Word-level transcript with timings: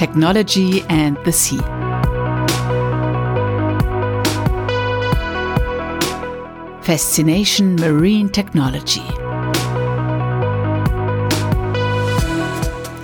technology 0.00 0.80
and 0.88 1.18
the 1.26 1.32
sea. 1.32 1.60
Fascination 6.82 7.76
Marine 7.76 8.30
Technology. 8.30 9.06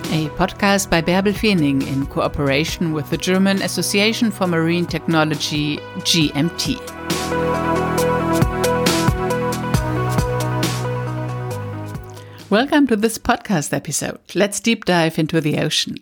A 0.09 0.27
podcast 0.39 0.89
by 0.89 1.03
Bärbel 1.03 1.35
Fening 1.35 1.85
in 1.85 2.07
cooperation 2.07 2.93
with 2.93 3.07
the 3.11 3.17
German 3.17 3.61
Association 3.61 4.31
for 4.31 4.47
Marine 4.47 4.87
Technology, 4.87 5.77
GMT. 5.99 6.79
Welcome 12.49 12.87
to 12.87 12.95
this 12.95 13.19
podcast 13.19 13.71
episode. 13.71 14.19
Let's 14.33 14.59
deep 14.59 14.85
dive 14.85 15.19
into 15.19 15.39
the 15.41 15.59
ocean. 15.59 15.97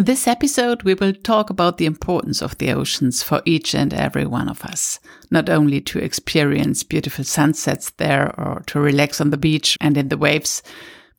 In 0.00 0.06
this 0.06 0.26
episode, 0.26 0.82
we 0.82 0.94
will 0.94 1.12
talk 1.12 1.50
about 1.50 1.76
the 1.76 1.84
importance 1.84 2.40
of 2.40 2.56
the 2.56 2.72
oceans 2.72 3.22
for 3.22 3.42
each 3.44 3.74
and 3.74 3.92
every 3.92 4.24
one 4.24 4.48
of 4.48 4.64
us, 4.64 4.98
not 5.30 5.50
only 5.50 5.82
to 5.82 5.98
experience 5.98 6.82
beautiful 6.82 7.22
sunsets 7.22 7.90
there 7.98 8.34
or 8.40 8.62
to 8.68 8.80
relax 8.80 9.20
on 9.20 9.28
the 9.28 9.36
beach 9.36 9.76
and 9.78 9.98
in 9.98 10.08
the 10.08 10.16
waves, 10.16 10.62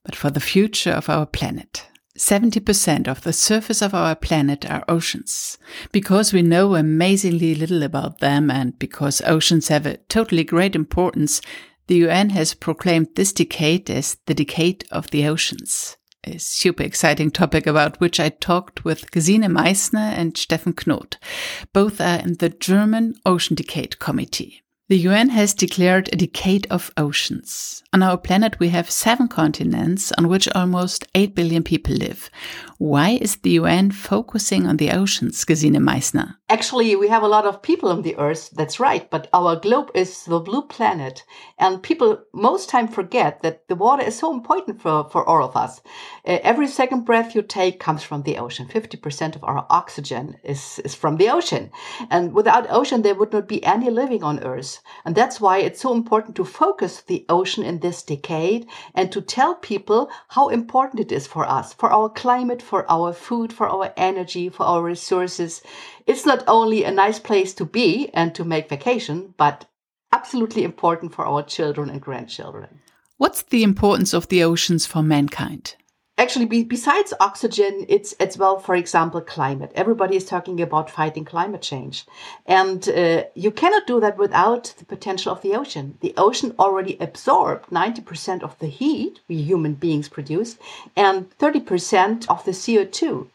but 0.04 0.16
for 0.16 0.31
the 0.31 0.40
future 0.40 0.90
of 0.90 1.09
our 1.09 1.27
planet. 1.27 1.85
70% 2.17 3.07
of 3.07 3.21
the 3.21 3.34
surface 3.34 3.84
of 3.84 3.94
our 3.94 4.16
planet 4.16 4.67
are 4.67 4.84
oceans. 4.88 5.59
Because 5.91 6.34
we 6.34 6.41
know 6.41 6.73
amazingly 6.73 7.54
little 7.54 7.84
about 7.84 8.18
them 8.18 8.49
and 8.49 8.79
because 8.79 9.21
oceans 9.27 9.68
have 9.68 9.85
a 9.85 9.98
totally 10.09 10.43
great 10.43 10.76
importance, 10.76 11.40
the 11.85 11.98
UN 11.98 12.32
has 12.32 12.55
proclaimed 12.55 13.09
this 13.13 13.32
decade 13.32 13.91
as 13.91 14.18
the 14.26 14.34
decade 14.34 14.85
of 14.90 15.12
the 15.12 15.27
oceans. 15.27 15.98
A 16.23 16.38
super 16.38 16.84
exciting 16.84 17.32
topic 17.32 17.65
about 17.65 17.99
which 17.99 18.20
I 18.20 18.29
talked 18.29 18.85
with 18.85 19.09
Gesine 19.09 19.51
Meissner 19.51 19.98
and 19.99 20.35
Steffen 20.35 20.76
Knodt. 20.76 21.18
Both 21.73 21.99
are 21.99 22.20
in 22.20 22.35
the 22.35 22.49
German 22.49 23.15
Ocean 23.26 23.55
Decade 23.55 23.98
Committee. 23.98 24.62
The 24.91 25.07
UN 25.07 25.29
has 25.29 25.53
declared 25.53 26.09
a 26.11 26.17
decade 26.17 26.67
of 26.70 26.91
oceans. 26.97 27.81
On 27.93 28.03
our 28.03 28.17
planet, 28.17 28.59
we 28.59 28.67
have 28.70 28.91
seven 28.91 29.29
continents 29.29 30.11
on 30.17 30.27
which 30.27 30.49
almost 30.53 31.07
8 31.15 31.33
billion 31.33 31.63
people 31.63 31.95
live. 31.95 32.29
Why 32.77 33.11
is 33.21 33.37
the 33.37 33.51
UN 33.51 33.91
focusing 33.91 34.67
on 34.67 34.75
the 34.75 34.91
oceans, 34.91 35.45
Gesine 35.45 35.79
Meissner? 35.81 36.35
Actually, 36.49 36.95
we 36.98 37.07
have 37.07 37.23
a 37.23 37.27
lot 37.29 37.45
of 37.45 37.61
people 37.61 37.87
on 37.87 38.01
the 38.01 38.17
earth, 38.17 38.49
that's 38.49 38.81
right, 38.81 39.09
but 39.09 39.29
our 39.31 39.55
globe 39.55 39.91
is 39.93 40.25
the 40.25 40.39
blue 40.39 40.63
planet. 40.63 41.23
And 41.57 41.81
people 41.81 42.21
most 42.33 42.67
time 42.67 42.89
forget 42.89 43.41
that 43.43 43.70
the 43.70 43.76
water 43.76 44.03
is 44.03 44.17
so 44.17 44.33
important 44.33 44.81
for, 44.81 45.07
for 45.09 45.23
all 45.23 45.45
of 45.45 45.55
us. 45.55 45.79
Uh, 46.27 46.39
every 46.43 46.67
second 46.67 47.05
breath 47.05 47.33
you 47.33 47.43
take 47.43 47.79
comes 47.79 48.03
from 48.03 48.23
the 48.23 48.37
ocean. 48.37 48.67
50% 48.67 49.37
of 49.37 49.43
our 49.45 49.65
oxygen 49.70 50.35
is, 50.43 50.81
is 50.83 50.95
from 50.95 51.15
the 51.15 51.29
ocean. 51.29 51.71
And 52.09 52.33
without 52.33 52.70
ocean, 52.70 53.03
there 53.03 53.15
would 53.15 53.31
not 53.31 53.48
be 53.48 53.63
any 53.63 53.89
living 53.89 54.23
on 54.23 54.43
earth. 54.43 54.80
And 55.05 55.15
that's 55.15 55.41
why 55.41 55.60
it's 55.60 55.82
so 55.82 55.93
important 55.93 56.35
to 56.35 56.46
focus 56.46 57.01
the 57.01 57.26
ocean 57.29 57.63
in 57.63 57.79
this 57.79 58.04
decade 58.04 58.68
and 58.93 59.12
to 59.12 59.21
tell 59.21 59.55
people 59.55 60.10
how 60.29 60.49
important 60.49 60.99
it 60.99 61.12
is 61.12 61.27
for 61.27 61.46
us, 61.48 61.73
for 61.73 61.91
our 61.91 62.10
climate, 62.10 62.62
for 62.62 62.90
our 62.90 63.13
food, 63.13 63.51
for 63.51 63.68
our 63.68 63.93
energy, 63.98 64.50
for 64.50 64.63
our 64.63 64.84
resources. 64.84 65.62
It's 66.06 66.25
not 66.25 66.44
only 66.47 66.84
a 66.84 66.91
nice 66.91 67.19
place 67.19 67.53
to 67.56 67.66
be 67.66 68.09
and 68.13 68.34
to 68.35 68.44
make 68.44 68.69
vacation, 68.69 69.34
but 69.38 69.66
absolutely 70.12 70.63
important 70.63 71.13
for 71.13 71.25
our 71.25 71.44
children 71.44 71.90
and 71.90 72.01
grandchildren. 72.01 72.81
What's 73.18 73.44
the 73.44 73.63
importance 73.63 74.13
of 74.13 74.28
the 74.29 74.44
oceans 74.44 74.85
for 74.85 75.03
mankind? 75.03 75.75
Actually, 76.22 76.45
be, 76.45 76.63
besides 76.63 77.16
oxygen, 77.19 77.83
it's 77.89 78.13
as 78.19 78.38
well, 78.38 78.59
for 78.59 78.75
example, 78.75 79.22
climate. 79.22 79.72
Everybody 79.73 80.16
is 80.16 80.23
talking 80.23 80.61
about 80.61 80.91
fighting 80.91 81.25
climate 81.25 81.63
change. 81.63 82.05
And 82.45 82.87
uh, 82.87 83.23
you 83.33 83.49
cannot 83.49 83.87
do 83.87 83.99
that 84.01 84.19
without 84.19 84.75
the 84.77 84.85
potential 84.85 85.31
of 85.31 85.41
the 85.41 85.55
ocean. 85.55 85.97
The 86.01 86.13
ocean 86.17 86.53
already 86.59 86.95
absorbed 86.99 87.71
90% 87.71 88.43
of 88.43 88.55
the 88.59 88.67
heat 88.67 89.19
we 89.27 89.41
human 89.41 89.73
beings 89.73 90.09
produce 90.09 90.59
and 90.95 91.27
30% 91.39 92.29
of 92.29 92.45
the 92.45 92.51
CO2. 92.51 93.25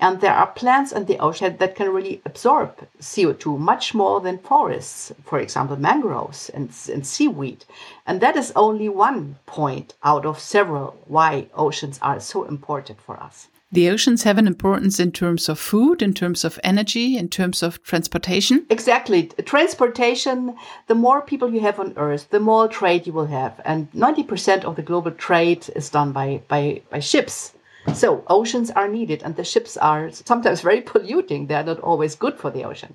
And 0.00 0.20
there 0.20 0.34
are 0.34 0.46
plants 0.46 0.92
in 0.92 1.04
the 1.04 1.18
ocean 1.18 1.58
that 1.58 1.76
can 1.76 1.92
really 1.92 2.22
absorb 2.24 2.88
CO2 3.00 3.58
much 3.58 3.94
more 3.94 4.20
than 4.22 4.38
forests, 4.38 5.12
for 5.24 5.38
example, 5.38 5.76
mangroves 5.76 6.48
and, 6.48 6.70
and 6.90 7.06
seaweed. 7.06 7.66
And 8.06 8.22
that 8.22 8.36
is 8.36 8.52
only 8.56 8.88
one 8.88 9.36
point 9.44 9.94
out 10.02 10.24
of 10.24 10.40
several 10.40 10.96
why 11.06 11.48
oceans 11.54 11.98
are 12.00 12.18
so 12.18 12.44
important 12.44 13.00
for 13.02 13.22
us. 13.22 13.48
The 13.72 13.88
oceans 13.88 14.24
have 14.24 14.36
an 14.36 14.48
importance 14.48 14.98
in 14.98 15.12
terms 15.12 15.48
of 15.48 15.56
food, 15.56 16.02
in 16.02 16.12
terms 16.12 16.44
of 16.44 16.58
energy, 16.64 17.16
in 17.16 17.28
terms 17.28 17.62
of 17.62 17.80
transportation. 17.84 18.66
Exactly. 18.68 19.30
Transportation, 19.44 20.56
the 20.88 20.96
more 20.96 21.20
people 21.20 21.54
you 21.54 21.60
have 21.60 21.78
on 21.78 21.92
Earth, 21.96 22.28
the 22.30 22.40
more 22.40 22.66
trade 22.66 23.06
you 23.06 23.12
will 23.12 23.26
have. 23.26 23.60
And 23.64 23.88
90% 23.92 24.64
of 24.64 24.74
the 24.74 24.82
global 24.82 25.12
trade 25.12 25.70
is 25.76 25.88
done 25.88 26.10
by, 26.10 26.42
by, 26.48 26.82
by 26.90 26.98
ships. 26.98 27.52
So 27.94 28.24
oceans 28.28 28.70
are 28.70 28.88
needed 28.88 29.22
and 29.22 29.36
the 29.36 29.44
ships 29.44 29.76
are 29.76 30.10
sometimes 30.10 30.60
very 30.60 30.80
polluting. 30.92 31.46
They're 31.46 31.64
not 31.64 31.80
always 31.80 32.14
good 32.14 32.38
for 32.38 32.50
the 32.50 32.64
ocean. 32.64 32.94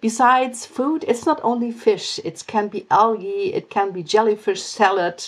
Besides 0.00 0.66
food, 0.66 1.04
it's 1.08 1.26
not 1.26 1.40
only 1.42 1.72
fish. 1.72 2.20
It 2.24 2.44
can 2.46 2.68
be 2.68 2.86
algae. 2.90 3.54
It 3.54 3.70
can 3.70 3.92
be 3.92 4.02
jellyfish 4.02 4.62
salad. 4.62 5.24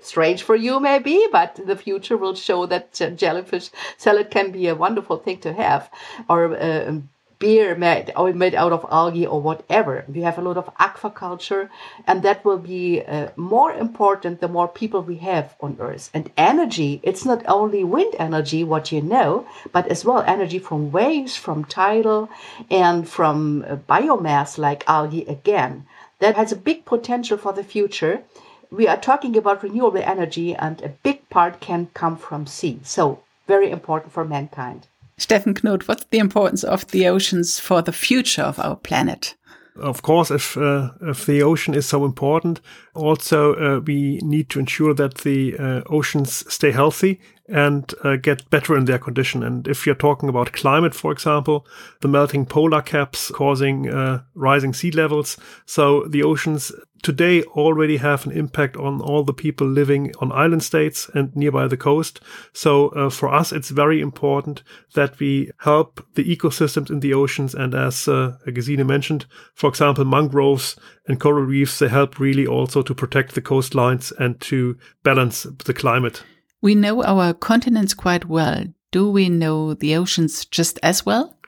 Strange 0.00 0.42
for 0.42 0.56
you, 0.56 0.80
maybe, 0.80 1.26
but 1.30 1.60
the 1.64 1.76
future 1.76 2.16
will 2.16 2.34
show 2.34 2.66
that 2.66 2.92
jellyfish 3.16 3.70
salad 3.96 4.30
can 4.30 4.50
be 4.50 4.66
a 4.66 4.74
wonderful 4.74 5.16
thing 5.16 5.38
to 5.38 5.52
have. 5.52 5.88
Or 6.28 6.56
uh, 6.56 6.98
beer 7.38 7.74
made 7.74 8.12
or 8.16 8.32
made 8.32 8.54
out 8.54 8.72
of 8.72 8.86
algae 8.90 9.26
or 9.26 9.40
whatever. 9.40 10.04
We 10.08 10.22
have 10.22 10.38
a 10.38 10.42
lot 10.42 10.56
of 10.56 10.74
aquaculture, 10.76 11.68
and 12.06 12.22
that 12.22 12.44
will 12.44 12.58
be 12.58 13.02
uh, 13.02 13.28
more 13.36 13.72
important 13.72 14.40
the 14.40 14.48
more 14.48 14.68
people 14.68 15.02
we 15.02 15.16
have 15.16 15.54
on 15.60 15.76
Earth. 15.78 16.10
And 16.14 16.30
energy, 16.36 17.00
it's 17.02 17.24
not 17.24 17.44
only 17.46 17.84
wind 17.84 18.14
energy, 18.18 18.64
what 18.64 18.92
you 18.92 19.02
know, 19.02 19.46
but 19.72 19.86
as 19.88 20.04
well 20.04 20.22
energy 20.22 20.58
from 20.58 20.92
waves, 20.92 21.36
from 21.36 21.64
tidal, 21.64 22.28
and 22.70 23.08
from 23.08 23.64
uh, 23.68 23.76
biomass 23.76 24.58
like 24.58 24.88
algae 24.88 25.24
again. 25.26 25.86
That 26.20 26.36
has 26.36 26.52
a 26.52 26.56
big 26.56 26.84
potential 26.84 27.36
for 27.36 27.52
the 27.52 27.64
future. 27.64 28.22
We 28.70 28.88
are 28.88 28.96
talking 28.96 29.36
about 29.36 29.62
renewable 29.62 30.02
energy, 30.02 30.54
and 30.54 30.80
a 30.80 30.88
big 30.88 31.28
part 31.28 31.60
can 31.60 31.88
come 31.92 32.16
from 32.16 32.46
sea. 32.46 32.80
So, 32.82 33.20
very 33.46 33.70
important 33.70 34.12
for 34.12 34.24
mankind. 34.24 34.88
Steffen 35.18 35.54
Knodt, 35.54 35.88
what's 35.88 36.04
the 36.10 36.18
importance 36.18 36.62
of 36.62 36.86
the 36.88 37.08
oceans 37.08 37.58
for 37.58 37.80
the 37.80 37.92
future 37.92 38.42
of 38.42 38.58
our 38.58 38.76
planet? 38.76 39.34
Of 39.76 40.02
course, 40.02 40.30
if 40.30 40.56
uh, 40.56 40.90
if 41.02 41.26
the 41.26 41.42
ocean 41.42 41.74
is 41.74 41.86
so 41.86 42.04
important, 42.04 42.60
also 42.94 43.54
uh, 43.54 43.80
we 43.80 44.18
need 44.22 44.48
to 44.50 44.58
ensure 44.58 44.94
that 44.94 45.16
the 45.18 45.56
uh, 45.58 45.82
oceans 45.90 46.44
stay 46.52 46.70
healthy 46.70 47.20
and 47.48 47.94
uh, 48.02 48.16
get 48.16 48.48
better 48.50 48.76
in 48.76 48.86
their 48.86 48.98
condition. 48.98 49.42
And 49.42 49.68
if 49.68 49.86
you're 49.86 49.94
talking 49.94 50.28
about 50.28 50.52
climate, 50.52 50.94
for 50.94 51.12
example, 51.12 51.66
the 52.00 52.08
melting 52.08 52.46
polar 52.46 52.82
caps 52.82 53.30
causing 53.30 53.88
uh, 53.88 54.22
rising 54.34 54.72
sea 54.72 54.90
levels. 54.90 55.36
So 55.64 56.04
the 56.08 56.22
oceans 56.22 56.72
today 57.02 57.42
already 57.42 57.98
have 57.98 58.26
an 58.26 58.32
impact 58.32 58.76
on 58.76 59.00
all 59.00 59.22
the 59.22 59.32
people 59.32 59.66
living 59.66 60.12
on 60.20 60.32
island 60.32 60.62
states 60.62 61.08
and 61.14 61.34
nearby 61.36 61.68
the 61.68 61.76
coast. 61.76 62.20
So 62.52 62.88
uh, 62.88 63.10
for 63.10 63.32
us, 63.32 63.52
it's 63.52 63.70
very 63.70 64.00
important 64.00 64.62
that 64.94 65.18
we 65.20 65.50
help 65.58 66.04
the 66.14 66.24
ecosystems 66.24 66.90
in 66.90 67.00
the 67.00 67.14
oceans. 67.14 67.54
And 67.54 67.74
as 67.74 68.08
uh, 68.08 68.38
Gesine 68.46 68.86
mentioned, 68.86 69.26
for 69.54 69.68
example, 69.68 70.04
mangroves 70.04 70.76
and 71.06 71.20
coral 71.20 71.44
reefs, 71.44 71.78
they 71.78 71.88
help 71.88 72.18
really 72.18 72.46
also 72.46 72.82
to 72.82 72.94
protect 72.94 73.34
the 73.34 73.42
coastlines 73.42 74.12
and 74.18 74.40
to 74.40 74.76
balance 75.04 75.44
the 75.64 75.74
climate. 75.74 76.24
We 76.66 76.74
know 76.74 77.04
our 77.04 77.32
continents 77.32 77.94
quite 77.94 78.24
well. 78.24 78.64
Do 78.90 79.08
we 79.08 79.28
know 79.28 79.74
the 79.74 79.94
oceans 79.94 80.44
just 80.44 80.80
as 80.82 81.06
well? 81.06 81.38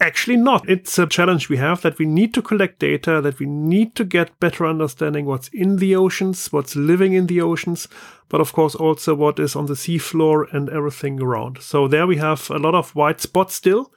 Actually, 0.00 0.38
not. 0.38 0.68
It's 0.68 0.98
a 0.98 1.06
challenge 1.06 1.48
we 1.48 1.58
have 1.58 1.82
that 1.82 2.00
we 2.00 2.06
need 2.06 2.34
to 2.34 2.42
collect 2.42 2.80
data, 2.80 3.20
that 3.20 3.38
we 3.38 3.46
need 3.46 3.94
to 3.94 4.04
get 4.04 4.40
better 4.40 4.66
understanding 4.66 5.24
what's 5.26 5.46
in 5.52 5.76
the 5.76 5.94
oceans, 5.94 6.52
what's 6.52 6.74
living 6.74 7.12
in 7.12 7.28
the 7.28 7.40
oceans, 7.40 7.86
but 8.28 8.40
of 8.40 8.52
course 8.52 8.74
also 8.74 9.14
what 9.14 9.38
is 9.38 9.54
on 9.54 9.66
the 9.66 9.74
seafloor 9.74 10.52
and 10.52 10.68
everything 10.68 11.22
around. 11.22 11.58
So 11.60 11.86
there 11.86 12.08
we 12.08 12.16
have 12.16 12.50
a 12.50 12.58
lot 12.58 12.74
of 12.74 12.92
white 12.96 13.20
spots 13.20 13.54
still, 13.54 13.92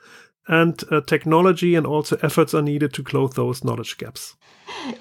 and 0.48 0.84
uh, 0.92 1.02
technology 1.02 1.74
and 1.74 1.88
also 1.88 2.16
efforts 2.22 2.54
are 2.54 2.62
needed 2.62 2.94
to 2.94 3.02
close 3.02 3.34
those 3.34 3.64
knowledge 3.64 3.98
gaps. 3.98 4.36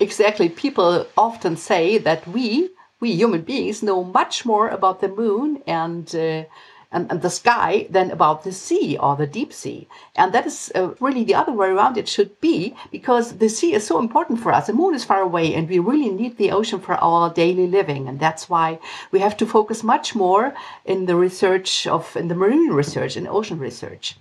Exactly. 0.01 0.49
People 0.49 1.07
often 1.19 1.59
say 1.59 1.99
that 1.99 2.27
we, 2.27 2.71
we 3.01 3.13
human 3.13 3.43
beings 3.43 3.83
know 3.83 4.03
much 4.03 4.45
more 4.45 4.69
about 4.69 5.01
the 5.01 5.09
moon 5.09 5.63
and, 5.67 6.15
uh, 6.15 6.45
and, 6.91 7.21
the 7.21 7.31
sky 7.31 7.87
than 7.91 8.11
about 8.11 8.43
the 8.43 8.53
sea 8.53 8.97
or 8.97 9.17
the 9.17 9.27
deep 9.27 9.53
sea. 9.53 9.87
And 10.15 10.33
that 10.33 10.47
is 10.47 10.73
uh, 10.75 10.95
really 11.01 11.25
the 11.25 11.35
other 11.35 11.53
way 11.53 11.69
around 11.69 11.99
it 11.99 12.09
should 12.09 12.41
be 12.41 12.75
because 12.91 13.37
the 13.37 13.49
sea 13.49 13.75
is 13.75 13.87
so 13.87 13.99
important 13.99 14.41
for 14.41 14.53
us. 14.53 14.67
The 14.67 14.73
moon 14.73 14.95
is 14.95 15.05
far 15.05 15.21
away 15.21 15.55
and 15.55 15.69
we 15.69 15.79
really 15.79 16.11
need 16.11 16.39
the 16.39 16.53
ocean 16.53 16.81
for 16.81 16.95
our 16.95 17.33
daily 17.33 17.67
living. 17.67 18.09
And 18.09 18.19
that's 18.19 18.49
why 18.49 18.79
we 19.13 19.19
have 19.21 19.37
to 19.39 19.47
focus 19.47 19.83
much 19.83 20.15
more 20.15 20.55
in 20.85 21.07
the 21.07 21.17
research 21.17 21.87
of, 21.87 22.17
in 22.17 22.29
the 22.29 22.35
marine 22.35 22.71
research 22.71 23.17
and 23.17 23.29
ocean 23.29 23.59
research. 23.59 24.17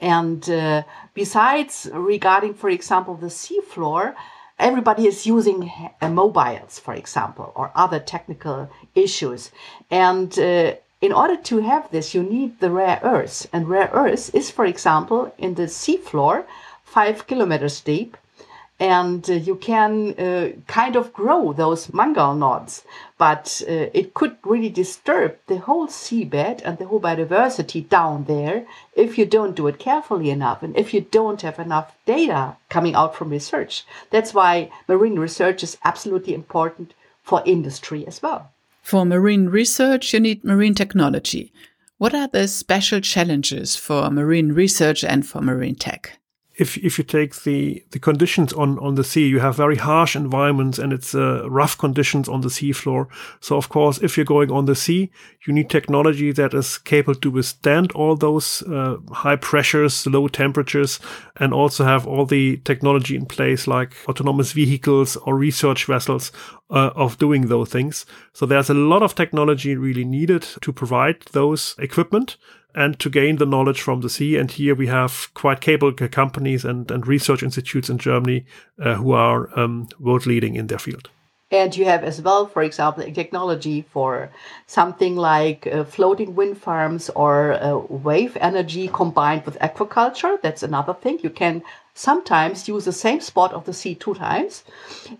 And 0.00 0.48
uh, 0.50 0.82
besides, 1.14 1.88
regarding, 1.92 2.54
for 2.54 2.68
example, 2.68 3.14
the 3.14 3.28
seafloor, 3.28 4.14
everybody 4.58 5.06
is 5.06 5.26
using 5.26 5.70
uh, 6.00 6.08
mobiles, 6.08 6.78
for 6.78 6.94
example, 6.94 7.52
or 7.54 7.70
other 7.74 7.98
technical 7.98 8.70
issues. 8.94 9.50
And 9.90 10.38
uh, 10.38 10.74
in 11.00 11.12
order 11.12 11.36
to 11.36 11.58
have 11.58 11.90
this, 11.90 12.14
you 12.14 12.22
need 12.22 12.60
the 12.60 12.70
rare 12.70 13.00
earths. 13.02 13.46
And 13.52 13.68
rare 13.68 13.90
earths 13.92 14.30
is, 14.30 14.50
for 14.50 14.64
example, 14.64 15.34
in 15.38 15.54
the 15.54 15.66
seafloor, 15.66 16.44
five 16.82 17.26
kilometers 17.26 17.80
deep. 17.80 18.16
And 18.80 19.28
uh, 19.30 19.34
you 19.34 19.54
can 19.56 20.14
uh, 20.18 20.50
kind 20.66 20.96
of 20.96 21.12
grow 21.12 21.52
those 21.52 21.92
manganese 21.92 22.38
nodules, 22.38 22.82
but 23.18 23.62
uh, 23.68 23.86
it 23.94 24.14
could 24.14 24.36
really 24.44 24.68
disturb 24.68 25.36
the 25.46 25.58
whole 25.58 25.86
seabed 25.86 26.60
and 26.64 26.78
the 26.78 26.86
whole 26.86 27.00
biodiversity 27.00 27.88
down 27.88 28.24
there 28.24 28.66
if 28.96 29.16
you 29.16 29.26
don't 29.26 29.54
do 29.54 29.68
it 29.68 29.78
carefully 29.78 30.30
enough 30.30 30.62
and 30.62 30.76
if 30.76 30.92
you 30.92 31.02
don't 31.02 31.42
have 31.42 31.60
enough 31.60 31.94
data 32.04 32.56
coming 32.68 32.94
out 32.96 33.14
from 33.14 33.30
research. 33.30 33.84
That's 34.10 34.34
why 34.34 34.72
marine 34.88 35.18
research 35.18 35.62
is 35.62 35.78
absolutely 35.84 36.34
important 36.34 36.94
for 37.22 37.42
industry 37.46 38.04
as 38.06 38.20
well. 38.22 38.50
For 38.82 39.06
marine 39.06 39.48
research, 39.48 40.12
you 40.12 40.20
need 40.20 40.44
marine 40.44 40.74
technology. 40.74 41.52
What 41.96 42.14
are 42.14 42.28
the 42.28 42.48
special 42.48 43.00
challenges 43.00 43.76
for 43.76 44.10
marine 44.10 44.52
research 44.52 45.04
and 45.04 45.26
for 45.26 45.40
marine 45.40 45.76
tech? 45.76 46.18
If 46.56 46.76
if 46.78 46.98
you 46.98 47.04
take 47.04 47.42
the 47.42 47.84
the 47.90 47.98
conditions 47.98 48.52
on 48.52 48.78
on 48.78 48.94
the 48.94 49.04
sea, 49.04 49.26
you 49.26 49.40
have 49.40 49.56
very 49.56 49.76
harsh 49.76 50.14
environments 50.14 50.78
and 50.78 50.92
it's 50.92 51.14
uh, 51.14 51.48
rough 51.50 51.76
conditions 51.76 52.28
on 52.28 52.42
the 52.42 52.48
seafloor. 52.48 53.06
So 53.40 53.56
of 53.56 53.68
course, 53.68 53.98
if 53.98 54.16
you're 54.16 54.24
going 54.24 54.50
on 54.52 54.66
the 54.66 54.74
sea, 54.74 55.10
you 55.46 55.52
need 55.52 55.68
technology 55.68 56.32
that 56.32 56.54
is 56.54 56.78
capable 56.78 57.20
to 57.20 57.30
withstand 57.30 57.92
all 57.92 58.16
those 58.16 58.62
uh, 58.62 58.96
high 59.12 59.36
pressures, 59.36 60.06
low 60.06 60.28
temperatures, 60.28 61.00
and 61.36 61.52
also 61.52 61.84
have 61.84 62.06
all 62.06 62.26
the 62.26 62.58
technology 62.58 63.16
in 63.16 63.26
place, 63.26 63.66
like 63.66 63.96
autonomous 64.08 64.52
vehicles 64.52 65.16
or 65.16 65.36
research 65.36 65.86
vessels 65.86 66.30
uh, 66.70 66.90
of 66.94 67.18
doing 67.18 67.48
those 67.48 67.68
things. 67.68 68.06
So 68.32 68.46
there's 68.46 68.70
a 68.70 68.74
lot 68.74 69.02
of 69.02 69.14
technology 69.14 69.76
really 69.76 70.04
needed 70.04 70.42
to 70.62 70.72
provide 70.72 71.20
those 71.32 71.74
equipment 71.78 72.36
and 72.74 72.98
to 72.98 73.08
gain 73.10 73.36
the 73.36 73.46
knowledge 73.46 73.80
from 73.80 74.00
the 74.00 74.10
sea. 74.10 74.36
And 74.36 74.50
here 74.50 74.74
we 74.74 74.88
have 74.88 75.32
quite 75.34 75.60
capable 75.60 76.08
companies 76.08 76.64
and, 76.64 76.90
and 76.90 77.06
research 77.06 77.42
institutes 77.42 77.88
in 77.88 77.98
Germany 77.98 78.44
uh, 78.80 78.94
who 78.94 79.12
are 79.12 79.58
um, 79.58 79.88
world 79.98 80.26
leading 80.26 80.56
in 80.56 80.66
their 80.66 80.78
field. 80.78 81.08
And 81.50 81.76
you 81.76 81.84
have 81.84 82.02
as 82.02 82.20
well, 82.20 82.46
for 82.46 82.62
example, 82.62 83.04
technology 83.12 83.82
for 83.92 84.30
something 84.66 85.14
like 85.14 85.68
uh, 85.68 85.84
floating 85.84 86.34
wind 86.34 86.58
farms 86.58 87.10
or 87.10 87.52
uh, 87.52 87.76
wave 87.76 88.36
energy 88.40 88.88
combined 88.92 89.46
with 89.46 89.58
aquaculture. 89.60 90.40
That's 90.42 90.64
another 90.64 90.94
thing. 90.94 91.20
You 91.22 91.30
can 91.30 91.62
sometimes 91.94 92.68
use 92.68 92.84
the 92.84 92.92
same 92.92 93.20
spot 93.20 93.52
of 93.52 93.64
the 93.64 93.72
sea 93.72 93.94
two 93.94 94.14
times. 94.14 94.64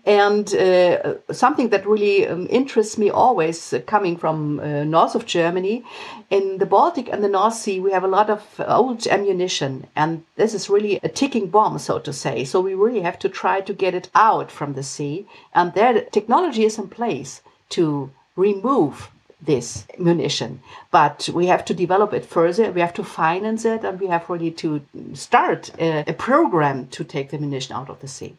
And 0.05 0.53
uh, 0.53 1.15
something 1.31 1.69
that 1.69 1.87
really 1.87 2.27
um, 2.27 2.47
interests 2.49 2.97
me 2.97 3.09
always 3.09 3.73
uh, 3.73 3.79
coming 3.87 4.17
from 4.17 4.59
uh, 4.59 4.83
north 4.83 5.15
of 5.15 5.25
Germany, 5.25 5.83
in 6.29 6.57
the 6.57 6.65
Baltic 6.65 7.07
and 7.09 7.23
the 7.23 7.29
North 7.29 7.55
Sea, 7.55 7.79
we 7.79 7.91
have 7.91 8.03
a 8.03 8.09
lot 8.09 8.29
of 8.29 8.43
old 8.59 9.07
ammunition. 9.07 9.87
And 9.95 10.23
this 10.35 10.53
is 10.53 10.69
really 10.69 10.99
a 11.01 11.09
ticking 11.09 11.47
bomb, 11.47 11.79
so 11.79 11.99
to 11.99 12.11
say. 12.11 12.43
So 12.43 12.59
we 12.59 12.73
really 12.73 13.01
have 13.01 13.19
to 13.19 13.29
try 13.29 13.61
to 13.61 13.73
get 13.73 13.95
it 13.95 14.09
out 14.13 14.51
from 14.51 14.73
the 14.73 14.83
sea. 14.83 15.27
And 15.53 15.73
there, 15.73 16.01
technology 16.01 16.65
is 16.65 16.77
in 16.77 16.89
place 16.89 17.41
to 17.69 18.11
remove 18.35 19.09
this 19.45 19.85
munition. 19.97 20.61
But 20.91 21.29
we 21.33 21.47
have 21.47 21.65
to 21.65 21.73
develop 21.73 22.13
it 22.13 22.25
further, 22.25 22.71
we 22.71 22.81
have 22.81 22.93
to 22.95 23.03
finance 23.03 23.65
it, 23.65 23.83
and 23.83 23.99
we 23.99 24.07
have 24.07 24.29
really 24.29 24.51
to 24.51 24.81
start 25.13 25.71
a, 25.79 26.03
a 26.07 26.13
program 26.13 26.87
to 26.87 27.03
take 27.03 27.29
the 27.29 27.37
munition 27.37 27.75
out 27.75 27.89
of 27.89 27.99
the 27.99 28.07
sea. 28.07 28.35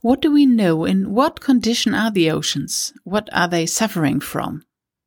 What 0.00 0.22
do 0.22 0.32
we 0.32 0.46
know? 0.46 0.84
In 0.84 1.12
what 1.12 1.40
condition 1.40 1.94
are 1.94 2.10
the 2.10 2.30
oceans? 2.30 2.92
What 3.04 3.28
are 3.32 3.48
they 3.48 3.66
suffering 3.66 4.20
from? 4.20 4.62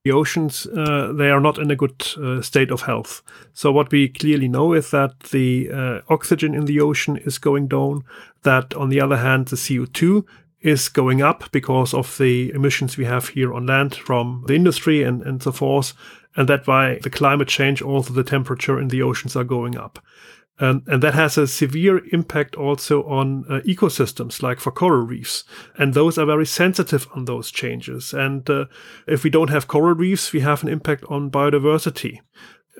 The 0.05 0.11
oceans, 0.11 0.65
uh, 0.65 1.11
they 1.13 1.29
are 1.29 1.41
not 1.41 1.57
in 1.57 1.69
a 1.71 1.75
good 1.75 2.05
uh, 2.17 2.41
state 2.41 2.71
of 2.71 2.83
health. 2.83 3.21
So, 3.53 3.71
what 3.71 3.91
we 3.91 4.07
clearly 4.07 4.47
know 4.47 4.73
is 4.73 4.91
that 4.91 5.19
the 5.31 5.69
uh, 5.71 6.01
oxygen 6.09 6.55
in 6.55 6.65
the 6.65 6.79
ocean 6.79 7.17
is 7.17 7.37
going 7.37 7.67
down, 7.67 8.03
that 8.43 8.73
on 8.75 8.89
the 8.89 9.01
other 9.01 9.17
hand, 9.17 9.49
the 9.49 9.57
CO2 9.57 10.25
is 10.61 10.89
going 10.89 11.21
up 11.21 11.49
because 11.51 11.93
of 11.93 12.17
the 12.17 12.51
emissions 12.51 12.97
we 12.97 13.05
have 13.05 13.29
here 13.29 13.53
on 13.53 13.65
land 13.65 13.95
from 13.95 14.43
the 14.47 14.55
industry 14.55 15.03
and, 15.03 15.21
and 15.23 15.41
so 15.41 15.51
forth. 15.51 15.93
And 16.35 16.47
that 16.49 16.67
why 16.67 16.99
the 17.01 17.09
climate 17.09 17.47
change, 17.47 17.81
also 17.81 18.13
the 18.13 18.23
temperature 18.23 18.79
in 18.79 18.89
the 18.89 19.01
oceans 19.01 19.35
are 19.35 19.43
going 19.43 19.77
up. 19.77 19.99
And, 20.59 20.83
and 20.87 21.01
that 21.01 21.13
has 21.13 21.37
a 21.37 21.47
severe 21.47 22.01
impact 22.11 22.55
also 22.55 23.03
on 23.05 23.45
uh, 23.49 23.61
ecosystems, 23.61 24.43
like 24.43 24.59
for 24.59 24.71
coral 24.71 25.05
reefs. 25.05 25.45
And 25.77 25.93
those 25.93 26.17
are 26.17 26.25
very 26.25 26.45
sensitive 26.45 27.07
on 27.15 27.25
those 27.25 27.49
changes. 27.49 28.13
And 28.13 28.49
uh, 28.49 28.65
if 29.07 29.23
we 29.23 29.29
don't 29.29 29.49
have 29.49 29.69
coral 29.69 29.95
reefs, 29.95 30.33
we 30.33 30.41
have 30.41 30.61
an 30.61 30.69
impact 30.69 31.05
on 31.09 31.31
biodiversity 31.31 32.19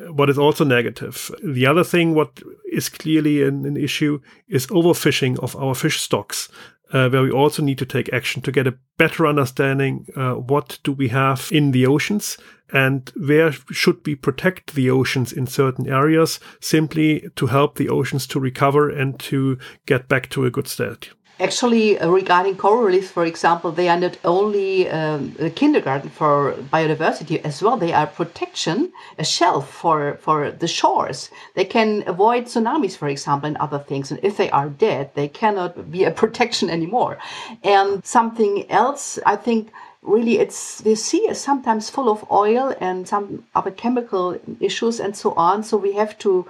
what 0.07 0.29
is 0.29 0.37
also 0.37 0.63
negative. 0.63 1.31
The 1.43 1.65
other 1.65 1.83
thing, 1.83 2.15
what 2.15 2.41
is 2.71 2.89
clearly 2.89 3.43
an, 3.43 3.65
an 3.65 3.77
issue, 3.77 4.21
is 4.47 4.67
overfishing 4.67 5.37
of 5.39 5.55
our 5.55 5.75
fish 5.75 5.99
stocks 5.99 6.49
uh, 6.91 7.09
where 7.09 7.23
we 7.23 7.31
also 7.31 7.61
need 7.61 7.77
to 7.77 7.85
take 7.85 8.11
action 8.11 8.41
to 8.41 8.51
get 8.51 8.67
a 8.67 8.77
better 8.97 9.25
understanding 9.27 10.07
uh, 10.15 10.33
what 10.33 10.79
do 10.83 10.91
we 10.91 11.09
have 11.09 11.49
in 11.51 11.71
the 11.71 11.85
oceans 11.85 12.37
and 12.71 13.11
where 13.15 13.51
should 13.51 14.05
we 14.05 14.15
protect 14.15 14.75
the 14.75 14.89
oceans 14.89 15.31
in 15.31 15.47
certain 15.47 15.87
areas 15.87 16.39
simply 16.59 17.27
to 17.35 17.47
help 17.47 17.75
the 17.75 17.89
oceans 17.89 18.27
to 18.27 18.39
recover 18.39 18.89
and 18.89 19.19
to 19.19 19.57
get 19.85 20.07
back 20.07 20.29
to 20.29 20.45
a 20.45 20.51
good 20.51 20.67
state. 20.67 21.09
Actually, 21.41 21.97
uh, 21.97 22.09
regarding 22.09 22.57
coral 22.57 22.83
reefs, 22.83 23.09
for 23.09 23.25
example, 23.25 23.71
they 23.71 23.87
are 23.87 23.99
not 23.99 24.17
only 24.25 24.89
um, 24.89 25.33
a 25.39 25.49
kindergarten 25.49 26.09
for 26.09 26.53
biodiversity 26.73 27.41
as 27.45 27.61
well. 27.61 27.77
They 27.77 27.93
are 27.93 28.07
protection, 28.07 28.91
a 29.17 29.23
shelf 29.23 29.71
for, 29.71 30.17
for 30.21 30.51
the 30.51 30.67
shores. 30.67 31.29
They 31.55 31.63
can 31.63 32.03
avoid 32.07 32.45
tsunamis, 32.45 32.97
for 32.97 33.07
example, 33.07 33.47
and 33.47 33.55
other 33.57 33.79
things. 33.79 34.11
And 34.11 34.19
if 34.21 34.35
they 34.35 34.49
are 34.49 34.67
dead, 34.67 35.11
they 35.15 35.29
cannot 35.29 35.89
be 35.89 36.03
a 36.03 36.11
protection 36.21 36.69
anymore. 36.69 37.17
And 37.63 38.05
something 38.05 38.69
else, 38.69 39.17
I 39.25 39.37
think, 39.37 39.71
really 40.01 40.39
it's 40.39 40.79
the 40.79 40.95
sea 40.95 41.29
is 41.29 41.39
sometimes 41.39 41.89
full 41.89 42.09
of 42.09 42.29
oil 42.31 42.73
and 42.79 43.07
some 43.07 43.45
other 43.55 43.71
chemical 43.71 44.39
issues 44.59 44.99
and 44.99 45.15
so 45.15 45.33
on. 45.33 45.63
So 45.63 45.77
we 45.77 45.93
have 45.93 46.17
to 46.19 46.45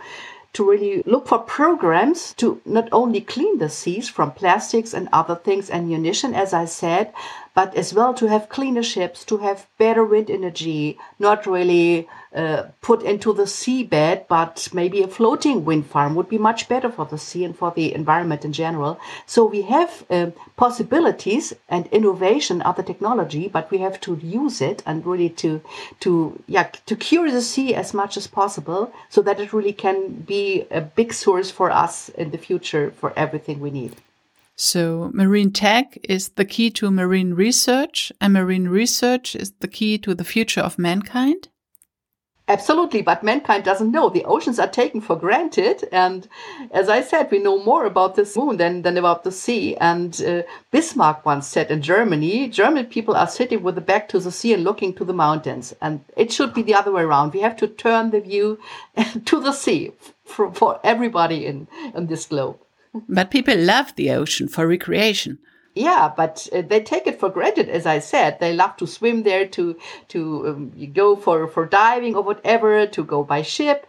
to 0.53 0.69
really 0.69 1.03
look 1.05 1.27
for 1.27 1.39
programs 1.39 2.33
to 2.35 2.61
not 2.65 2.89
only 2.91 3.21
clean 3.21 3.59
the 3.59 3.69
seas 3.69 4.09
from 4.09 4.31
plastics 4.31 4.93
and 4.93 5.07
other 5.11 5.35
things 5.35 5.69
and 5.69 5.87
munition, 5.87 6.33
as 6.33 6.53
I 6.53 6.65
said, 6.65 7.13
but 7.59 7.75
as 7.75 7.93
well 7.93 8.13
to 8.13 8.25
have 8.27 8.47
cleaner 8.47 8.81
ships, 8.81 9.25
to 9.25 9.35
have 9.39 9.67
better 9.77 10.05
wind 10.05 10.29
energy, 10.31 10.97
not 11.19 11.45
really 11.45 12.07
uh, 12.33 12.63
put 12.79 13.03
into 13.03 13.33
the 13.33 13.43
seabed, 13.43 14.25
but 14.29 14.69
maybe 14.71 15.03
a 15.03 15.09
floating 15.09 15.65
wind 15.65 15.85
farm 15.85 16.15
would 16.15 16.29
be 16.29 16.37
much 16.37 16.69
better 16.69 16.89
for 16.89 17.05
the 17.07 17.17
sea 17.17 17.43
and 17.43 17.57
for 17.57 17.71
the 17.75 17.93
environment 17.93 18.45
in 18.45 18.53
general. 18.53 18.97
So 19.25 19.43
we 19.45 19.63
have 19.63 20.05
uh, 20.09 20.27
possibilities 20.55 21.53
and 21.67 21.85
innovation, 21.87 22.61
of 22.61 22.77
the 22.77 22.83
technology, 22.91 23.49
but 23.49 23.69
we 23.71 23.79
have 23.79 23.99
to 24.05 24.15
use 24.15 24.61
it 24.61 24.81
and 24.85 25.05
really 25.05 25.31
to 25.43 25.61
to 25.99 26.41
yeah 26.47 26.67
to 26.89 26.95
cure 26.95 27.29
the 27.29 27.41
sea 27.41 27.75
as 27.75 27.93
much 27.93 28.15
as 28.15 28.25
possible, 28.27 28.93
so 29.09 29.21
that 29.23 29.41
it 29.41 29.51
really 29.51 29.73
can 29.73 29.97
be 30.35 30.65
a 30.71 30.79
big 30.79 31.11
source 31.11 31.51
for 31.51 31.69
us 31.71 32.07
in 32.21 32.31
the 32.31 32.43
future 32.47 32.85
for 32.99 33.11
everything 33.17 33.59
we 33.59 33.71
need. 33.81 33.93
So, 34.61 35.09
marine 35.13 35.51
tech 35.53 35.97
is 36.03 36.31
the 36.35 36.43
key 36.43 36.69
to 36.71 36.91
marine 36.91 37.33
research, 37.33 38.11
and 38.19 38.33
marine 38.33 38.67
research 38.67 39.33
is 39.33 39.53
the 39.61 39.69
key 39.69 39.97
to 39.99 40.13
the 40.13 40.25
future 40.25 40.59
of 40.59 40.77
mankind? 40.77 41.47
Absolutely, 42.49 43.01
but 43.01 43.23
mankind 43.23 43.63
doesn't 43.63 43.89
know. 43.89 44.09
The 44.09 44.25
oceans 44.25 44.59
are 44.59 44.67
taken 44.67 44.99
for 44.99 45.15
granted. 45.15 45.87
And 45.93 46.27
as 46.71 46.89
I 46.89 47.01
said, 47.01 47.31
we 47.31 47.39
know 47.39 47.63
more 47.63 47.85
about 47.85 48.15
this 48.15 48.35
moon 48.35 48.57
than, 48.57 48.81
than 48.81 48.97
about 48.97 49.23
the 49.23 49.31
sea. 49.31 49.77
And 49.77 50.21
uh, 50.21 50.41
Bismarck 50.71 51.25
once 51.25 51.47
said 51.47 51.71
in 51.71 51.81
Germany, 51.81 52.49
German 52.49 52.87
people 52.87 53.15
are 53.15 53.29
sitting 53.29 53.63
with 53.63 53.75
the 53.75 53.81
back 53.81 54.09
to 54.09 54.19
the 54.19 54.31
sea 54.31 54.53
and 54.53 54.65
looking 54.65 54.93
to 54.95 55.05
the 55.05 55.13
mountains. 55.13 55.73
And 55.79 56.03
it 56.17 56.33
should 56.33 56.53
be 56.53 56.63
the 56.63 56.75
other 56.75 56.91
way 56.91 57.03
around. 57.03 57.33
We 57.33 57.39
have 57.39 57.55
to 57.57 57.67
turn 57.67 58.09
the 58.09 58.19
view 58.19 58.59
to 59.25 59.39
the 59.39 59.53
sea 59.53 59.93
for, 60.25 60.53
for 60.53 60.81
everybody 60.83 61.45
in, 61.45 61.69
in 61.95 62.07
this 62.07 62.25
globe. 62.25 62.59
But 62.93 63.31
people 63.31 63.57
love 63.57 63.95
the 63.95 64.11
ocean 64.11 64.47
for 64.47 64.67
recreation. 64.67 65.39
Yeah, 65.75 66.11
but 66.17 66.49
uh, 66.51 66.63
they 66.63 66.81
take 66.81 67.05
it 67.07 67.19
for 67.19 67.29
granted. 67.29 67.69
As 67.69 67.85
I 67.85 67.99
said, 67.99 68.39
they 68.39 68.53
love 68.53 68.75
to 68.77 68.87
swim 68.87 69.23
there, 69.23 69.47
to 69.49 69.77
to 70.09 70.47
um, 70.47 70.91
go 70.93 71.15
for 71.15 71.47
for 71.47 71.65
diving 71.67 72.15
or 72.15 72.23
whatever, 72.23 72.87
to 72.87 73.03
go 73.03 73.23
by 73.23 73.43
ship. 73.43 73.85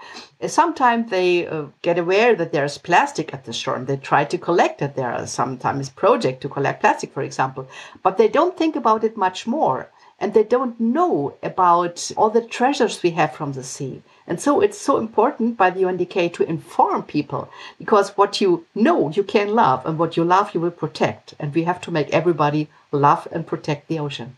Sometimes 0.46 1.10
they 1.10 1.46
uh, 1.46 1.64
get 1.82 1.98
aware 1.98 2.36
that 2.36 2.52
there's 2.52 2.78
plastic 2.78 3.32
at 3.32 3.44
the 3.44 3.52
shore 3.52 3.76
and 3.76 3.86
they 3.86 3.96
try 3.96 4.24
to 4.26 4.38
collect 4.38 4.82
it. 4.82 4.94
There 4.94 5.10
are 5.10 5.26
sometimes 5.26 5.88
projects 5.90 6.42
to 6.42 6.48
collect 6.48 6.80
plastic, 6.82 7.12
for 7.14 7.22
example, 7.22 7.66
but 8.02 8.18
they 8.18 8.28
don't 8.28 8.56
think 8.56 8.76
about 8.76 9.02
it 9.02 9.16
much 9.16 9.46
more. 9.46 9.90
and 10.20 10.34
they 10.34 10.44
don't 10.44 10.78
know 10.78 11.34
about 11.42 12.10
all 12.16 12.30
the 12.30 12.42
treasures 12.42 13.02
we 13.02 13.10
have 13.12 13.32
from 13.32 13.52
the 13.54 13.64
sea. 13.64 14.02
And 14.30 14.40
so 14.40 14.60
it's 14.60 14.78
so 14.78 14.98
important 14.98 15.56
by 15.56 15.70
the 15.70 15.80
UN 15.80 15.96
Decade 15.96 16.34
to 16.34 16.44
inform 16.44 17.02
people 17.02 17.50
because 17.80 18.10
what 18.10 18.40
you 18.40 18.64
know 18.76 19.10
you 19.10 19.24
can 19.24 19.56
love 19.56 19.84
and 19.84 19.98
what 19.98 20.16
you 20.16 20.22
love 20.22 20.54
you 20.54 20.60
will 20.60 20.70
protect. 20.70 21.34
And 21.40 21.52
we 21.52 21.64
have 21.64 21.80
to 21.80 21.90
make 21.90 22.08
everybody 22.10 22.68
love 22.92 23.26
and 23.32 23.44
protect 23.44 23.88
the 23.88 23.98
ocean. 23.98 24.36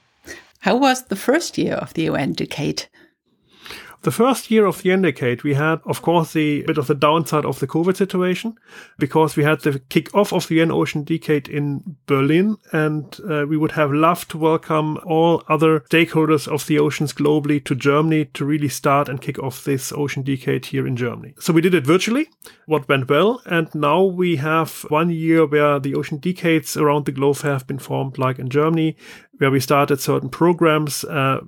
How 0.61 0.76
was 0.76 1.02
the 1.02 1.22
first 1.28 1.58
year 1.58 1.75
of 1.75 1.92
the 1.92 2.04
UN 2.04 2.32
Decade? 2.32 2.87
The 4.02 4.11
first 4.11 4.50
year 4.50 4.66
of 4.66 4.82
the 4.82 4.97
Decade, 4.97 5.44
we 5.44 5.54
had, 5.54 5.80
of 5.87 6.02
course, 6.02 6.32
the 6.32 6.62
bit 6.62 6.76
of 6.76 6.88
the 6.88 6.94
downside 6.94 7.44
of 7.44 7.61
the 7.61 7.68
COVID 7.68 7.97
situation 7.97 8.56
because 8.99 9.37
we 9.37 9.44
had 9.44 9.61
the 9.61 9.78
kick 9.78 10.12
off 10.12 10.32
of 10.32 10.49
the 10.49 10.61
Ocean 10.61 11.04
Decade 11.04 11.49
in 11.49 11.97
Berlin, 12.06 12.56
and 12.73 13.16
uh, 13.30 13.47
we 13.49 13.56
would 13.56 13.73
have 13.73 13.92
loved 13.92 14.28
to 14.30 14.38
welcome 14.38 14.99
all 15.04 15.44
other 15.49 15.80
stakeholders 15.88 16.49
of 16.49 16.66
the 16.66 16.80
oceans 16.80 17.12
globally 17.12 17.64
to 17.64 17.76
Germany 17.76 18.25
to 18.35 18.44
really 18.44 18.68
start 18.68 19.09
and 19.09 19.21
kick 19.21 19.38
off 19.38 19.62
this 19.62 19.92
Ocean 19.92 20.25
Decade 20.25 20.66
here 20.66 20.85
in 20.85 20.97
Germany. 20.97 21.35
So 21.38 21.52
we 21.52 21.61
did 21.61 21.75
it 21.75 21.87
virtually, 21.87 22.28
what 22.66 22.88
went 22.88 23.09
well, 23.09 23.40
and 23.47 23.73
now 23.73 24.02
we 24.02 24.35
have 24.37 24.85
one 24.88 25.11
year 25.11 25.47
where 25.47 25.78
the 25.78 25.94
Ocean 25.94 26.18
Decades 26.18 26.76
around 26.76 27.04
the 27.04 27.12
globe 27.12 27.42
have 27.42 27.68
been 27.68 27.78
formed, 27.78 28.18
like 28.18 28.40
in 28.40 28.50
Germany, 28.50 28.97
where 29.42 29.50
we 29.50 29.58
started 29.58 30.00
certain 30.00 30.28
programs 30.28 31.02
uh, 31.02 31.40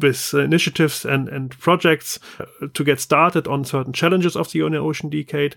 with 0.00 0.34
initiatives 0.34 1.04
and, 1.04 1.28
and 1.28 1.56
projects 1.60 2.18
uh, 2.40 2.66
to 2.74 2.82
get 2.82 2.98
started 2.98 3.46
on 3.46 3.64
certain 3.64 3.92
challenges 3.92 4.34
of 4.34 4.50
the 4.50 4.62
Ocean 4.62 5.08
Decade. 5.08 5.54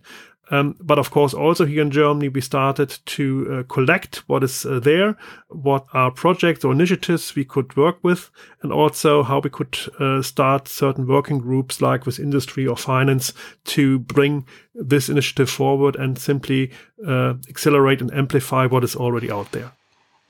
Um, 0.52 0.76
but 0.80 1.00
of 1.00 1.10
course, 1.10 1.34
also 1.34 1.66
here 1.66 1.82
in 1.82 1.90
Germany, 1.90 2.30
we 2.30 2.42
started 2.42 3.00
to 3.06 3.26
uh, 3.52 3.74
collect 3.74 4.18
what 4.28 4.44
is 4.44 4.66
uh, 4.66 4.80
there, 4.80 5.18
what 5.48 5.88
are 5.94 6.12
projects 6.12 6.64
or 6.64 6.72
initiatives 6.72 7.36
we 7.36 7.44
could 7.44 7.76
work 7.76 7.98
with, 8.04 8.30
and 8.62 8.72
also 8.72 9.24
how 9.24 9.40
we 9.40 9.50
could 9.50 9.76
uh, 10.00 10.22
start 10.22 10.68
certain 10.68 11.08
working 11.08 11.40
groups 11.40 11.82
like 11.82 12.06
with 12.06 12.20
industry 12.20 12.68
or 12.68 12.78
finance 12.78 13.34
to 13.66 13.98
bring 13.98 14.46
this 14.76 15.10
initiative 15.10 15.50
forward 15.50 15.96
and 15.96 16.20
simply 16.20 16.72
uh, 17.08 17.34
accelerate 17.48 18.02
and 18.02 18.14
amplify 18.14 18.68
what 18.68 18.84
is 18.84 18.96
already 18.96 19.32
out 19.32 19.52
there. 19.52 19.72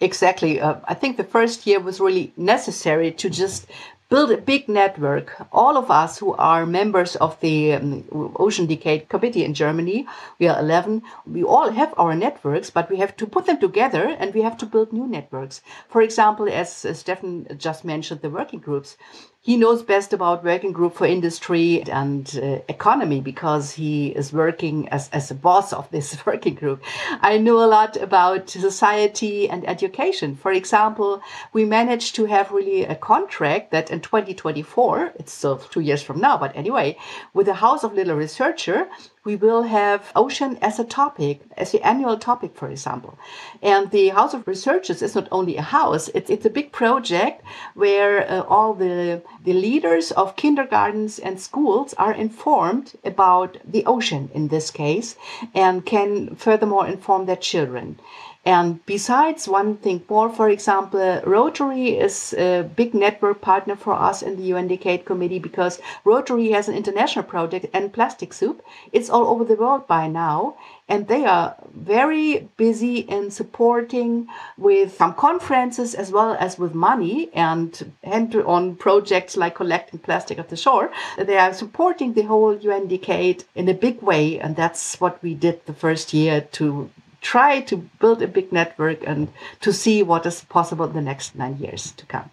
Exactly. 0.01 0.61
Uh, 0.61 0.75
I 0.85 0.93
think 0.93 1.17
the 1.17 1.23
first 1.23 1.67
year 1.67 1.79
was 1.79 1.99
really 1.99 2.31
necessary 2.37 3.11
to 3.11 3.29
just 3.29 3.67
build 4.09 4.31
a 4.31 4.37
big 4.37 4.67
network. 4.67 5.35
All 5.51 5.77
of 5.77 5.91
us 5.91 6.17
who 6.17 6.33
are 6.33 6.65
members 6.65 7.15
of 7.17 7.39
the 7.41 7.73
um, 7.73 8.03
Ocean 8.37 8.65
Decade 8.65 9.07
Committee 9.07 9.45
in 9.45 9.53
Germany, 9.53 10.07
we 10.39 10.47
are 10.47 10.59
11, 10.59 11.03
we 11.27 11.43
all 11.43 11.69
have 11.69 11.93
our 11.97 12.15
networks, 12.15 12.71
but 12.71 12.89
we 12.89 12.97
have 12.97 13.15
to 13.17 13.27
put 13.27 13.45
them 13.45 13.59
together 13.59 14.15
and 14.19 14.33
we 14.33 14.41
have 14.41 14.57
to 14.57 14.65
build 14.65 14.91
new 14.91 15.05
networks. 15.05 15.61
For 15.89 16.01
example, 16.01 16.49
as, 16.49 16.85
as 16.85 17.03
Steffen 17.03 17.55
just 17.57 17.85
mentioned, 17.85 18.21
the 18.21 18.31
working 18.31 18.59
groups 18.59 18.97
he 19.41 19.55
knows 19.55 19.81
best 19.81 20.11
about 20.11 20.43
working 20.43 20.73
group 20.73 20.95
for 20.95 21.05
industry 21.07 21.81
and 21.83 22.37
uh, 22.43 22.59
economy 22.67 23.21
because 23.21 23.71
he 23.71 24.07
is 24.07 24.33
working 24.33 24.89
as, 24.89 25.09
as 25.13 25.31
a 25.31 25.35
boss 25.35 25.71
of 25.71 25.89
this 25.91 26.25
working 26.25 26.55
group. 26.55 26.83
I 27.21 27.37
know 27.37 27.63
a 27.63 27.67
lot 27.67 27.95
about 27.95 28.49
society 28.49 29.49
and 29.49 29.67
education. 29.67 30.35
For 30.35 30.51
example, 30.51 31.21
we 31.53 31.63
managed 31.63 32.15
to 32.15 32.25
have 32.25 32.51
really 32.51 32.83
a 32.83 32.95
contract 32.95 33.71
that 33.71 33.89
in 33.91 34.01
2024, 34.01 35.13
it's 35.15 35.31
still 35.31 35.57
two 35.57 35.79
years 35.79 36.03
from 36.03 36.19
now, 36.19 36.37
but 36.37 36.53
anyway, 36.55 36.97
with 37.33 37.45
the 37.45 37.53
House 37.53 37.85
of 37.85 37.93
Little 37.93 38.17
Researcher, 38.17 38.89
we 39.25 39.35
will 39.35 39.63
have 39.63 40.11
ocean 40.15 40.57
as 40.61 40.79
a 40.79 40.83
topic, 40.83 41.41
as 41.57 41.71
the 41.71 41.85
annual 41.85 42.17
topic, 42.17 42.55
for 42.55 42.69
example. 42.69 43.17
And 43.61 43.91
the 43.91 44.09
House 44.09 44.33
of 44.33 44.47
Researchers 44.47 45.01
is 45.01 45.15
not 45.15 45.27
only 45.31 45.57
a 45.57 45.61
house, 45.61 46.09
it's, 46.13 46.29
it's 46.29 46.45
a 46.45 46.49
big 46.49 46.71
project 46.71 47.43
where 47.73 48.29
uh, 48.29 48.41
all 48.43 48.73
the, 48.73 49.21
the 49.43 49.53
leaders 49.53 50.11
of 50.11 50.35
kindergartens 50.35 51.19
and 51.19 51.39
schools 51.39 51.93
are 51.95 52.13
informed 52.13 52.93
about 53.03 53.57
the 53.65 53.85
ocean 53.85 54.29
in 54.33 54.47
this 54.47 54.71
case 54.71 55.15
and 55.53 55.85
can 55.85 56.35
furthermore 56.35 56.87
inform 56.87 57.25
their 57.25 57.35
children. 57.35 57.99
And 58.45 58.83
besides, 58.85 59.49
one 59.49 59.75
thing 59.77 60.01
more, 60.09 60.29
for 60.29 60.49
example, 60.49 61.21
Rotary 61.25 61.99
is 61.99 62.33
a 62.33 62.63
big 62.63 62.93
network 62.93 63.41
partner 63.41 63.75
for 63.75 63.93
us 63.93 64.21
in 64.21 64.37
the 64.37 64.43
UN 64.53 64.69
Decade 64.69 65.03
Committee 65.03 65.39
because 65.39 65.81
Rotary 66.05 66.51
has 66.51 66.69
an 66.69 66.75
international 66.75 67.25
project 67.25 67.65
End 67.73 67.91
Plastic 67.91 68.31
Soup. 68.31 68.63
It's 68.93 69.09
all 69.09 69.27
over 69.27 69.43
the 69.43 69.55
world 69.55 69.87
by 69.87 70.07
now. 70.07 70.55
And 70.87 71.07
they 71.09 71.25
are 71.25 71.55
very 71.75 72.49
busy 72.55 72.99
in 72.99 73.29
supporting 73.29 74.27
with 74.57 74.95
some 74.95 75.13
conferences 75.15 75.93
as 75.93 76.09
well 76.09 76.35
as 76.39 76.57
with 76.57 76.73
money 76.73 77.29
and 77.33 77.91
enter 78.03 78.47
on 78.47 78.77
projects 78.77 79.35
like 79.35 79.55
collecting 79.55 79.99
plastic 79.99 80.39
at 80.39 80.49
the 80.49 80.55
shore. 80.55 80.91
They 81.17 81.37
are 81.37 81.53
supporting 81.53 82.13
the 82.13 82.23
whole 82.23 82.55
UN 82.55 82.87
Decade 82.87 83.43
in 83.53 83.67
a 83.67 83.73
big 83.73 84.01
way. 84.01 84.39
And 84.39 84.55
that's 84.55 84.99
what 85.01 85.21
we 85.21 85.33
did 85.35 85.65
the 85.65 85.73
first 85.73 86.13
year 86.13 86.41
to 86.53 86.89
try 87.21 87.61
to 87.61 87.77
build 87.99 88.21
a 88.21 88.27
big 88.27 88.51
network 88.51 89.05
and 89.05 89.27
to 89.61 89.73
see 89.73 90.03
what 90.03 90.25
is 90.25 90.43
possible 90.45 90.85
in 90.85 90.93
the 90.93 91.01
next 91.01 91.35
nine 91.35 91.57
years 91.57 91.91
to 91.93 92.05
come. 92.05 92.29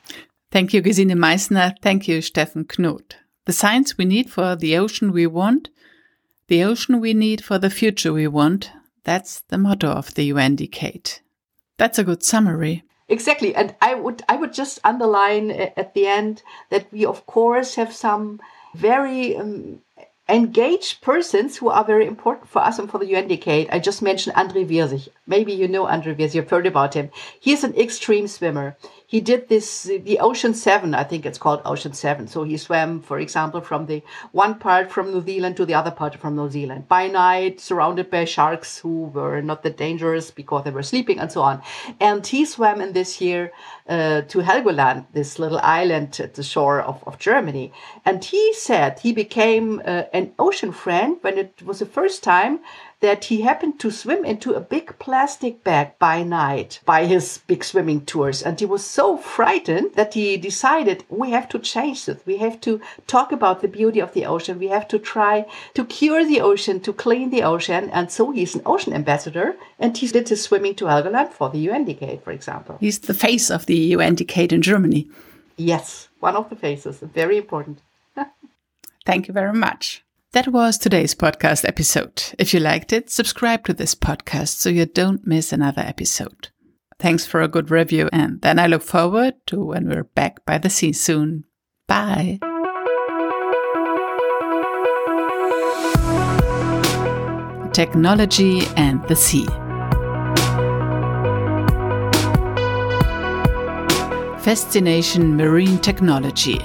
Thank 0.50 0.72
you, 0.72 0.82
Gesine 0.82 1.16
Meissner. 1.16 1.74
Thank 1.82 2.08
you, 2.08 2.18
Steffen 2.18 2.66
Knodt. 2.66 3.16
The 3.46 3.52
science 3.52 3.98
we 3.98 4.04
need 4.04 4.30
for 4.30 4.56
the 4.56 4.76
ocean 4.76 5.12
we 5.12 5.26
want, 5.26 5.68
the 6.48 6.64
ocean 6.64 7.00
we 7.00 7.14
need 7.14 7.44
for 7.44 7.58
the 7.58 7.70
future 7.70 8.12
we 8.12 8.26
want. 8.26 8.70
That's 9.04 9.40
the 9.48 9.58
motto 9.58 9.88
of 9.88 10.14
the 10.14 10.24
UN 10.24 10.56
Decade. 10.56 11.20
That's 11.78 11.98
a 11.98 12.04
good 12.04 12.22
summary. 12.22 12.84
Exactly, 13.08 13.54
and 13.54 13.74
I 13.80 13.94
would 13.94 14.24
I 14.28 14.34
would 14.34 14.52
just 14.52 14.80
underline 14.82 15.52
at 15.52 15.94
the 15.94 16.08
end 16.08 16.42
that 16.70 16.90
we 16.92 17.06
of 17.06 17.24
course 17.26 17.76
have 17.76 17.92
some 17.92 18.40
very 18.74 19.36
um, 19.36 19.80
engaged 20.28 21.02
persons 21.02 21.56
who 21.56 21.68
are 21.68 21.84
very 21.84 22.06
important 22.06 22.48
for 22.48 22.58
us 22.60 22.78
and 22.78 22.90
for 22.90 22.98
the 22.98 23.06
UN 23.06 23.28
Decade. 23.28 23.68
I 23.70 23.78
just 23.78 24.02
mentioned 24.02 24.34
André 24.34 24.66
Wiersig. 24.66 25.08
Maybe 25.26 25.52
you 25.52 25.68
know 25.68 25.86
André 25.86 26.16
Wiersig, 26.16 26.34
you've 26.34 26.50
heard 26.50 26.66
about 26.66 26.94
him. 26.94 27.10
He's 27.38 27.62
an 27.62 27.76
extreme 27.76 28.26
swimmer 28.26 28.76
he 29.06 29.20
did 29.20 29.48
this 29.48 29.84
the 29.84 30.18
ocean 30.18 30.52
seven 30.52 30.94
i 30.94 31.04
think 31.04 31.24
it's 31.24 31.38
called 31.38 31.60
ocean 31.64 31.92
seven. 31.92 32.26
So 32.26 32.42
he 32.42 32.56
swam 32.56 33.00
for 33.00 33.18
example 33.18 33.60
from 33.60 33.86
the 33.86 34.02
one 34.32 34.54
part 34.58 34.90
from 34.90 35.12
new 35.12 35.22
zealand 35.22 35.56
to 35.56 35.64
the 35.66 35.74
other 35.74 35.90
part 35.90 36.16
from 36.16 36.36
new 36.36 36.50
zealand 36.50 36.88
by 36.88 37.06
night 37.08 37.60
surrounded 37.60 38.10
by 38.10 38.24
sharks 38.24 38.78
who 38.78 39.04
were 39.14 39.40
not 39.40 39.62
that 39.62 39.76
dangerous 39.76 40.30
because 40.30 40.64
they 40.64 40.70
were 40.70 40.82
sleeping 40.82 41.18
and 41.20 41.30
so 41.30 41.42
on. 41.42 41.62
And 42.00 42.26
he 42.26 42.44
swam 42.44 42.80
in 42.80 42.92
this 42.92 43.20
year 43.20 43.52
uh, 43.88 44.22
to 44.22 44.38
helgoland 44.40 45.06
this 45.12 45.38
little 45.38 45.60
island 45.60 46.18
at 46.20 46.34
the 46.34 46.42
shore 46.42 46.80
of, 46.80 47.02
of 47.06 47.18
germany. 47.18 47.72
And 48.04 48.24
he 48.24 48.54
said 48.54 48.98
he 48.98 49.12
became 49.12 49.80
uh, 49.84 50.04
an 50.12 50.32
ocean 50.38 50.72
friend 50.72 51.18
when 51.20 51.38
it 51.38 51.62
was 51.62 51.78
the 51.78 51.86
first 51.86 52.22
time 52.22 52.60
that 53.00 53.24
he 53.24 53.42
happened 53.42 53.78
to 53.78 53.90
swim 53.90 54.24
into 54.24 54.54
a 54.54 54.60
big 54.60 54.98
plastic 54.98 55.62
bag 55.62 55.98
by 55.98 56.22
night 56.22 56.80
by 56.86 57.04
his 57.04 57.40
big 57.46 57.62
swimming 57.62 58.04
tours. 58.06 58.42
And 58.42 58.58
he 58.58 58.64
was 58.64 58.84
so 58.84 59.18
frightened 59.18 59.94
that 59.94 60.14
he 60.14 60.36
decided 60.36 61.04
we 61.08 61.30
have 61.30 61.48
to 61.50 61.58
change 61.58 62.06
this. 62.06 62.24
We 62.24 62.38
have 62.38 62.60
to 62.62 62.80
talk 63.06 63.32
about 63.32 63.60
the 63.60 63.68
beauty 63.68 64.00
of 64.00 64.14
the 64.14 64.24
ocean. 64.24 64.58
We 64.58 64.68
have 64.68 64.88
to 64.88 64.98
try 64.98 65.46
to 65.74 65.84
cure 65.84 66.24
the 66.24 66.40
ocean, 66.40 66.80
to 66.80 66.92
clean 66.92 67.30
the 67.30 67.42
ocean. 67.42 67.90
And 67.90 68.10
so 68.10 68.30
he's 68.30 68.54
an 68.54 68.62
ocean 68.64 68.94
ambassador 68.94 69.56
and 69.78 69.96
he 69.96 70.06
did 70.06 70.28
his 70.28 70.42
swimming 70.42 70.74
to 70.76 70.86
Helgoland 70.86 71.32
for 71.32 71.50
the 71.50 71.58
UN 71.58 71.84
Decade, 71.84 72.22
for 72.22 72.32
example. 72.32 72.78
He's 72.80 73.00
the 73.00 73.14
face 73.14 73.50
of 73.50 73.66
the 73.66 73.76
UN 73.76 74.14
Decade 74.14 74.52
in 74.52 74.62
Germany. 74.62 75.08
Yes, 75.58 76.08
one 76.20 76.36
of 76.36 76.48
the 76.48 76.56
faces. 76.56 76.98
Very 77.00 77.36
important. 77.36 77.80
Thank 79.06 79.28
you 79.28 79.34
very 79.34 79.52
much. 79.52 80.02
That 80.32 80.48
was 80.48 80.76
today's 80.76 81.14
podcast 81.14 81.66
episode. 81.66 82.22
If 82.38 82.52
you 82.52 82.60
liked 82.60 82.92
it, 82.92 83.10
subscribe 83.10 83.64
to 83.66 83.72
this 83.72 83.94
podcast 83.94 84.56
so 84.56 84.68
you 84.68 84.84
don't 84.84 85.26
miss 85.26 85.52
another 85.52 85.82
episode. 85.82 86.48
Thanks 86.98 87.26
for 87.26 87.40
a 87.42 87.48
good 87.48 87.70
review, 87.70 88.08
and 88.12 88.40
then 88.42 88.58
I 88.58 88.66
look 88.66 88.82
forward 88.82 89.34
to 89.46 89.64
when 89.64 89.88
we're 89.88 90.04
back 90.04 90.44
by 90.44 90.58
the 90.58 90.68
sea 90.70 90.92
soon. 90.92 91.44
Bye. 91.86 92.40
Technology 97.72 98.62
and 98.76 99.06
the 99.08 99.16
Sea. 99.16 99.46
Fascination 104.42 105.36
Marine 105.36 105.78
Technology. 105.78 106.60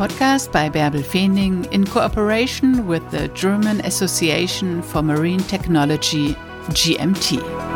Podcast 0.00 0.50
by 0.50 0.70
Bärbel 0.70 1.04
Fening 1.04 1.70
in 1.72 1.84
cooperation 1.84 2.86
with 2.86 3.02
the 3.10 3.28
German 3.34 3.82
Association 3.82 4.80
for 4.80 5.02
Marine 5.02 5.40
Technology, 5.40 6.32
GMT. 6.70 7.69